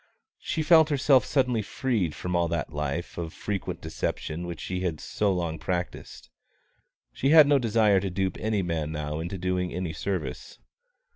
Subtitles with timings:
[0.39, 4.99] She felt herself suddenly freed from all that life of frequent deception which she had
[4.99, 6.29] so long practised.
[7.13, 10.57] She had no desire to dupe any man now into doing any service.